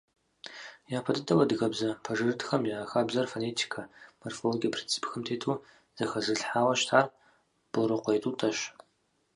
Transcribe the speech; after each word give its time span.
Япэ 0.97 1.11
дыдэу 1.15 1.39
адыгэбзэ 1.43 1.89
пэжырытхэм 2.05 2.61
и 2.71 2.73
хабзэр 2.91 3.27
фонетикэ, 3.33 3.81
морфологие 4.21 4.71
принципхэм 4.75 5.21
тету 5.27 5.55
зэхэзылъхьауэ 5.97 6.73
щытар 6.79 7.05
Борыкъуей 7.71 8.19
Тӏутӏэщ. 8.21 8.59